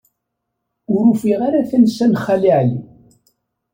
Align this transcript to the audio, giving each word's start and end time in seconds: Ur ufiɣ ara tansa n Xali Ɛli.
Ur 0.95 1.03
ufiɣ 1.11 1.39
ara 1.47 1.67
tansa 1.69 2.05
n 2.11 2.19
Xali 2.25 2.51
Ɛli. 2.59 2.79